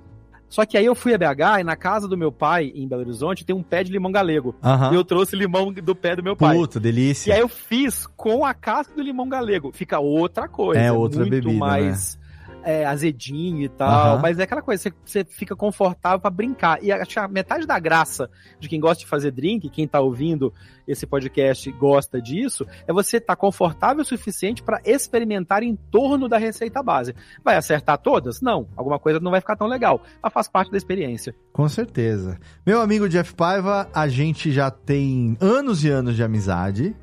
[0.49, 3.03] Só que aí eu fui a BH e na casa do meu pai, em Belo
[3.03, 4.55] Horizonte, tem um pé de limão galego.
[4.63, 4.93] Aham.
[4.93, 6.57] E eu trouxe limão do pé do meu pai.
[6.57, 7.31] Puta, delícia.
[7.31, 9.71] E aí eu fiz com a casca do limão galego.
[9.73, 10.81] Fica outra coisa.
[10.81, 12.18] É outra muito bebida, mais
[12.63, 14.15] é, azedinho e tal.
[14.15, 14.23] Aham.
[14.23, 16.83] Mas é aquela coisa, você, você fica confortável pra brincar.
[16.83, 20.01] E acho que a metade da graça de quem gosta de fazer drink, quem tá
[20.01, 20.53] ouvindo
[20.87, 26.39] esse podcast gosta disso, é você estar confortável o suficiente pra experimentar em torno da
[26.39, 27.15] receita base.
[27.45, 28.41] Vai acertar todas?
[28.41, 28.69] Não.
[28.77, 30.03] Alguma coisa não vai ficar tão legal.
[30.23, 31.35] Mas faz parte da experiência.
[31.53, 32.39] Com certeza.
[32.67, 36.97] Meu amigo Jeff Paiva, a gente já tem anos e anos de amizade.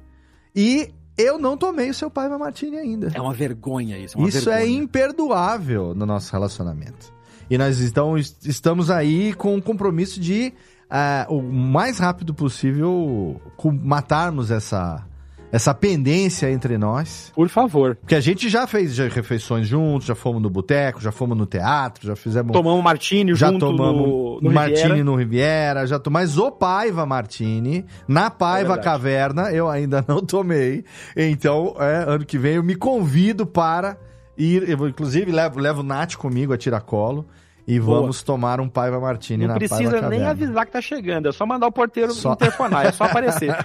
[0.56, 3.12] E eu não tomei o seu Paiva Martini ainda.
[3.14, 4.18] É uma vergonha isso.
[4.18, 4.78] É uma Isso é vergonha.
[4.84, 7.14] imperdoável no nosso relacionamento.
[7.50, 10.54] E nós então, est- estamos aí com o compromisso de,
[10.90, 13.40] ah, o mais rápido possível,
[13.84, 15.06] matarmos essa,
[15.56, 17.32] essa pendência entre nós.
[17.34, 17.96] Por favor.
[17.96, 21.46] Porque a gente já fez já refeições juntos, já fomos no boteco, já fomos no
[21.46, 22.52] teatro, já fizemos.
[22.52, 25.04] Tomamos martini já junto tomamos no, no Martini Riviera.
[25.06, 26.28] no Riviera, já tomamos.
[26.32, 28.78] Mas o Paiva Martini, na Paiva É.
[28.80, 30.84] Caverna, eu ainda não tomei.
[31.16, 33.96] Então, é, ano que vem eu me convido para
[34.38, 34.70] ir.
[34.70, 37.26] Eu, inclusive, levo, levo o Nath comigo a tiracolo.
[37.68, 38.02] E Boa.
[38.02, 41.68] vamos tomar um Paiva Martini Não precisa nem avisar que tá chegando, é só mandar
[41.68, 43.56] o porteiro Só- interfonar, é só aparecer.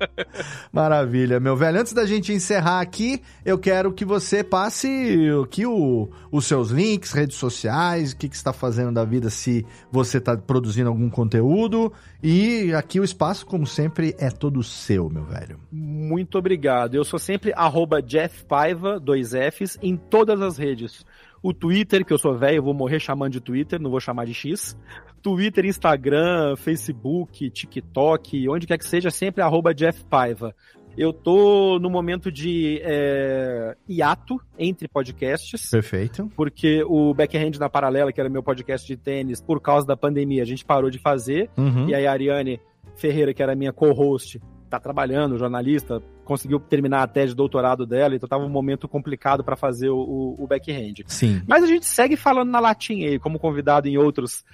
[0.72, 1.80] Maravilha, meu velho.
[1.80, 7.12] Antes da gente encerrar aqui, eu quero que você passe aqui o, os seus links,
[7.12, 11.08] redes sociais, o que, que você está fazendo da vida, se você está produzindo algum
[11.08, 11.92] conteúdo.
[12.22, 15.58] E aqui o espaço, como sempre, é todo seu, meu velho.
[15.72, 16.94] Muito obrigado.
[16.94, 21.04] Eu sou sempre arroba Jeff Paiva, dois Fs, em todas as redes.
[21.42, 24.26] O Twitter, que eu sou velho, eu vou morrer chamando de Twitter, não vou chamar
[24.26, 24.76] de X.
[25.22, 30.54] Twitter, Instagram, Facebook, TikTok, onde quer que seja, sempre arroba Jeff Paiva.
[30.96, 36.30] Eu tô no momento de é, hiato entre podcasts, Perfeito.
[36.36, 40.42] porque o Backhand na Paralela, que era meu podcast de tênis, por causa da pandemia,
[40.42, 41.48] a gente parou de fazer.
[41.56, 41.88] Uhum.
[41.88, 42.60] E aí a Ariane
[42.96, 48.14] Ferreira, que era minha co-host, tá trabalhando, jornalista, conseguiu terminar a tese de doutorado dela,
[48.14, 51.04] então tava um momento complicado para fazer o, o, o backhand.
[51.06, 51.42] Sim.
[51.46, 54.44] Mas a gente segue falando na latinha aí, como convidado em outros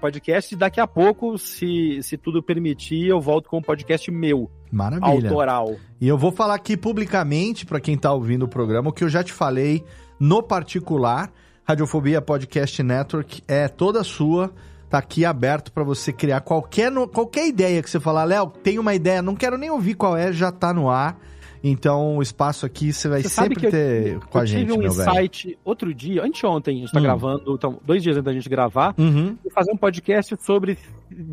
[0.00, 4.50] podcasts, e daqui a pouco, se, se tudo permitir, eu volto com um podcast meu,
[4.72, 5.28] Maravilha.
[5.28, 5.76] autoral.
[6.00, 9.08] E eu vou falar aqui publicamente para quem tá ouvindo o programa o que eu
[9.08, 9.84] já te falei
[10.18, 11.30] no particular.
[11.62, 14.52] Radiofobia Podcast Network é toda sua.
[14.90, 18.92] Tá aqui aberto para você criar qualquer, qualquer ideia que você falar, Léo, tem uma
[18.94, 21.16] ideia, não quero nem ouvir qual é, já tá no ar.
[21.62, 24.60] Então o espaço aqui você vai Você sempre que eu- ter com a eu gente,
[24.60, 25.10] tive um meu velho.
[25.10, 27.02] insight outro dia, anteontem, a gente tá Hum.
[27.02, 29.36] gravando, então, dois dias antes da gente gravar, Uhum.
[29.44, 30.76] e fazer um podcast sobre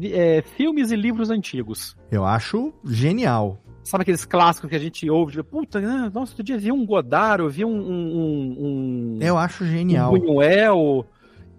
[0.04, 1.96] é, filmes e livros antigos.
[2.12, 3.58] Eu acho genial.
[3.84, 5.32] Sabe aqueles clássicos que a gente ouve?
[5.32, 7.70] Tipo, Puta, ah, nossa, outro dia vi um Godard, eu vi um.
[7.70, 10.12] um, um, Eu acho um genial.
[10.12, 11.06] Buñuel,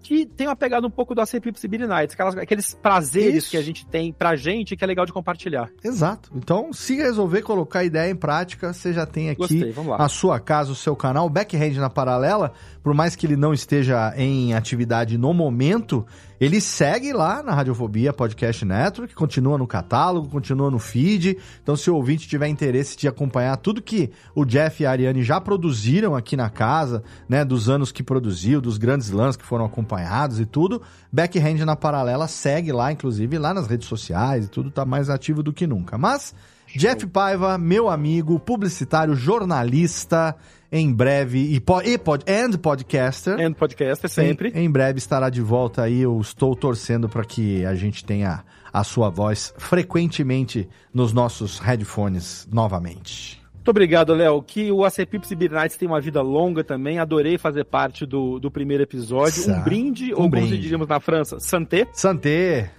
[0.01, 3.51] que tem uma pegada um pouco do ACP Sibyl Nights, aquelas, aqueles prazeres Isso.
[3.51, 5.69] que a gente tem pra gente que é legal de compartilhar.
[5.83, 6.31] Exato.
[6.35, 10.39] Então, se resolver colocar a ideia em prática, você já tem aqui Gostei, a sua
[10.39, 12.53] casa, o seu canal, o Backhand na Paralela,
[12.89, 16.03] por mais que ele não esteja em atividade no momento,
[16.41, 21.37] ele segue lá na Radiofobia Podcast Network, continua no catálogo, continua no feed.
[21.61, 25.21] Então, se o ouvinte tiver interesse de acompanhar tudo que o Jeff e a Ariane
[25.21, 29.65] já produziram aqui na casa, né, dos anos que produziu, dos grandes lãs que foram
[29.65, 34.71] acompanhados e tudo, Backhand na Paralela segue lá, inclusive lá nas redes sociais e tudo,
[34.71, 35.95] tá mais ativo do que nunca.
[35.95, 36.33] Mas
[36.75, 40.35] Jeff Paiva, meu amigo, publicitário, jornalista,
[40.71, 43.39] em breve, e, po e pod and podcaster.
[43.39, 44.49] And podcast é sempre.
[44.55, 46.01] Em, em breve estará de volta aí.
[46.01, 52.47] Eu estou torcendo para que a gente tenha a sua voz frequentemente nos nossos headphones
[52.51, 53.39] novamente.
[53.55, 54.41] Muito obrigado, Léo.
[54.41, 56.97] Que o ACP Sibyl Nights tem uma vida longa também.
[56.97, 59.43] Adorei fazer parte do, do primeiro episódio.
[59.43, 60.57] Sa- Um brinde, um ou como brinde.
[60.59, 61.87] diríamos na França, santé.
[61.93, 62.71] Santé!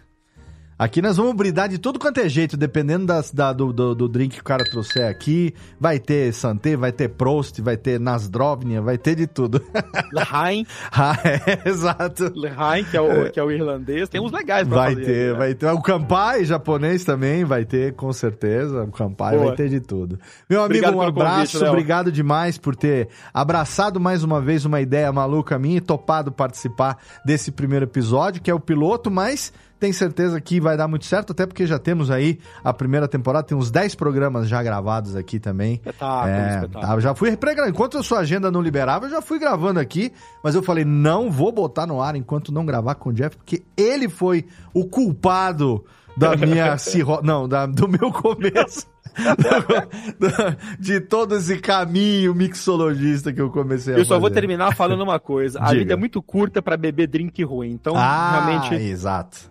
[0.81, 4.09] Aqui nós vamos brindar de tudo quanto é jeito, dependendo das, da- do, do, do
[4.09, 5.53] drink que o cara trouxer aqui.
[5.79, 9.61] Vai ter Santé, vai ter Prost, vai ter Nasdrovnia, vai ter de tudo.
[10.11, 12.33] Lehain, ah, é, exato.
[12.35, 14.09] Lehain que, é o, que é o irlandês.
[14.09, 15.05] Tem uns legais pra Vai fazer.
[15.05, 15.39] ter, né?
[15.39, 15.67] vai ter.
[15.67, 18.85] O Kampai japonês também vai ter, com certeza.
[18.85, 19.49] O Kampai Boa.
[19.49, 20.19] vai ter de tudo.
[20.49, 21.59] Meu amigo, Obrigado um convite, abraço.
[21.59, 21.69] Léo.
[21.73, 26.97] obrigado demais por ter abraçado mais uma vez uma ideia maluca minha e topado participar
[27.23, 31.33] desse primeiro episódio, que é o piloto, mas tenho certeza que vai dar muito certo,
[31.33, 35.41] até porque já temos aí a primeira temporada, tem uns 10 programas já gravados aqui
[35.41, 35.75] também.
[35.77, 36.95] Espetáculo, É, espetáculo.
[36.95, 40.13] tá, já fui pré Enquanto a sua agenda não liberava, eu já fui gravando aqui,
[40.45, 43.63] mas eu falei, não vou botar no ar enquanto não gravar com o Jeff, porque
[43.77, 45.85] ele foi o culpado
[46.17, 47.21] da minha cirro...
[47.23, 48.87] não, da- do meu começo.
[50.79, 54.41] De todo esse caminho mixologista que eu comecei a Eu só vou fazer.
[54.41, 55.59] terminar falando uma coisa.
[55.61, 57.71] A vida é muito curta pra beber drink ruim.
[57.71, 59.51] Então, ah, realmente, exato.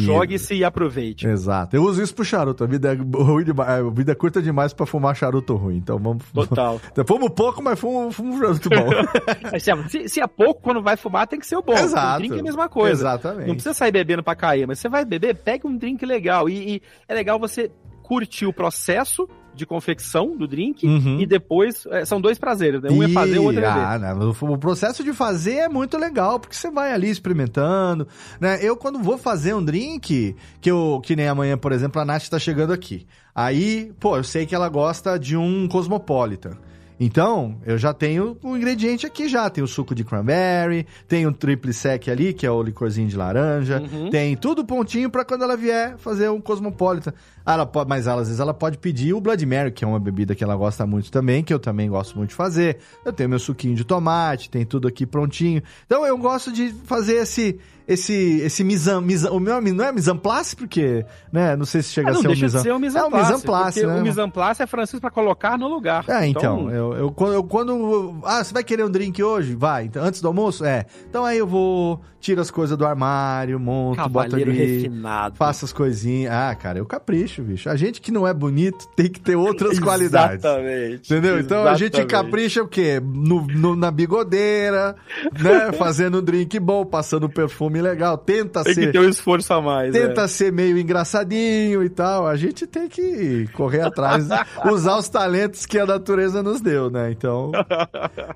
[0.00, 1.26] Jogue-se e aproveite.
[1.26, 1.74] Exato.
[1.76, 2.64] Eu uso isso pro charuto.
[2.64, 5.76] A vida é, ruim demais, a vida é curta demais pra fumar charuto ruim.
[5.76, 6.24] Então vamos.
[6.32, 6.80] Total.
[7.06, 8.90] Fumo pouco, mas fumo, fumo um charuto bom.
[9.52, 11.72] É- se- se é pouco, quando vai fumar, tem que ser o bom.
[11.72, 12.16] Exato.
[12.16, 12.92] O drink é a mesma coisa.
[13.02, 13.46] Exatamente.
[13.46, 16.48] Não precisa sair bebendo pra cair, mas você vai beber, pega um drink legal.
[16.48, 17.70] E, e é legal você
[18.02, 21.18] curtir o processo de confecção do drink Uhum.
[21.20, 21.86] e depois.
[21.90, 22.90] é, são dois prazeres, né?
[22.90, 23.82] Um é fazer, o outro é beber.
[23.84, 28.06] ah, não, o o processo de fazer é muito legal, porque você vai ali experimentando,
[28.40, 28.58] né?
[28.62, 32.28] Eu, quando vou fazer um drink, que eu, que nem amanhã, por exemplo, a Nath
[32.28, 33.06] tá chegando aqui.
[33.34, 36.56] Aí, pô, eu sei que ela gosta de um Cosmopolitan.
[36.98, 39.50] Então, eu já tenho o ingrediente aqui já.
[39.50, 43.16] Tem o suco de cranberry, tem o triple sec ali, que é o licorzinho de
[43.16, 43.82] laranja.
[43.92, 44.08] Uhum.
[44.08, 47.12] Tem tudo pontinho pra quando ela vier fazer um Cosmopolitan.
[47.44, 49.86] Ah, Ela pode, mas ela, às vezes ela pode pedir o Blood Mary, que é
[49.86, 52.78] uma bebida que ela gosta muito também, que eu também gosto muito de fazer.
[53.04, 55.62] Eu tenho meu suquinho de tomate, tem tudo aqui prontinho.
[55.84, 60.56] Então eu gosto de fazer esse esse, esse misan, misan, o meu não é place,
[60.56, 62.72] porque, né, não sei se chega Ah, a não ser deixa um mise de ser
[62.72, 64.00] um É um place, porque né?
[64.00, 66.04] o place é francês pra colocar no lugar.
[66.08, 68.20] É, então, eu, eu, quando, eu, quando.
[68.24, 69.54] Ah, você vai querer um drink hoje?
[69.54, 69.84] Vai.
[69.84, 70.64] Então, antes do almoço?
[70.64, 70.84] É.
[71.08, 74.50] Então aí eu vou, tiro as coisas do armário, monto, boto ali.
[74.50, 75.36] refinado.
[75.36, 76.32] Faço as coisinhas.
[76.32, 77.68] Ah, cara, eu capricho, bicho.
[77.70, 80.44] A gente que não é bonito tem que ter outras qualidades.
[80.44, 81.12] Exatamente.
[81.12, 81.38] Entendeu?
[81.38, 82.10] Então a gente exatamente.
[82.10, 83.00] capricha o quê?
[83.00, 84.96] No, no- na bigodeira,
[85.40, 85.70] né?
[85.78, 88.18] Fazendo um drink bom, passando perfume legal.
[88.18, 88.92] Tenta Tem que ser.
[88.92, 89.92] ter um esforço a mais.
[89.92, 90.28] Tenta é.
[90.28, 92.26] ser meio engraçadinho e tal.
[92.26, 94.28] A gente tem que correr atrás,
[94.70, 97.10] usar os talentos que a natureza nos deu, né?
[97.10, 97.52] Então,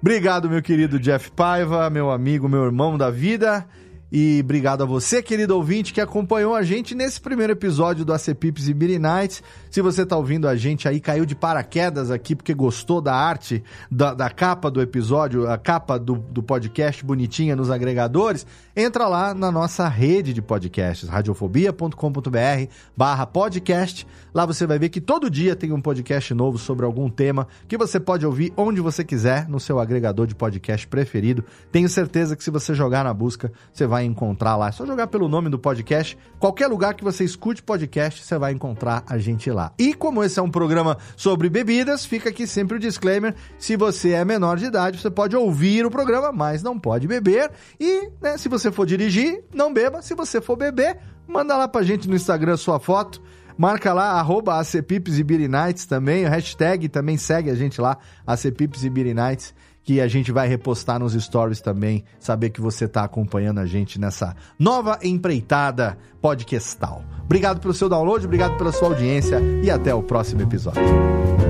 [0.00, 3.66] obrigado, meu querido Jeff Paiva, meu amigo, meu irmão da vida.
[4.12, 8.35] E obrigado a você, querido ouvinte, que acompanhou a gente nesse primeiro episódio do AC
[8.35, 9.40] Pips e Beer Nights.
[9.71, 13.63] Se você tá ouvindo a gente aí, caiu de paraquedas aqui porque gostou da arte,
[13.89, 18.45] da, da capa do episódio, a capa do, do podcast bonitinha nos agregadores,
[18.75, 24.05] entra lá na nossa rede de podcasts, radiofobia.com.br barra podcast.
[24.35, 27.79] Lá você vai ver que todo dia tem um podcast novo sobre algum tema que
[27.79, 31.45] você pode ouvir onde você quiser no seu agregador de podcast preferido.
[31.71, 34.68] Tenho certeza que se você jogar na busca, você vai encontrar lá.
[34.68, 36.18] É só jogar pelo nome do podcast.
[36.41, 39.60] Qualquer lugar que você escute podcast, você vai encontrar a gente lá.
[39.79, 44.11] E como esse é um programa sobre bebidas, fica aqui sempre o disclaimer: se você
[44.13, 47.51] é menor de idade, você pode ouvir o programa, mas não pode beber.
[47.79, 50.03] E né, se você for dirigir, não beba.
[50.03, 53.21] Se você for beber, manda lá pra gente no Instagram sua foto.
[53.61, 58.85] Marca lá, arroba e Beer Nights também, o hashtag também segue a gente lá, ACPips
[58.85, 59.53] e Beer Nights,
[59.83, 63.99] que a gente vai repostar nos stories também, saber que você está acompanhando a gente
[63.99, 67.05] nessa nova empreitada podcastal.
[67.24, 71.49] Obrigado pelo seu download, obrigado pela sua audiência e até o próximo episódio.